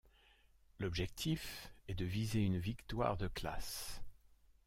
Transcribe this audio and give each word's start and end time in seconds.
L'objectif 0.79 1.71
est 1.87 1.93
de 1.93 2.05
viser 2.05 2.43
une 2.43 2.57
victoire 2.57 3.17
de 3.17 3.27
classe. 3.27 4.01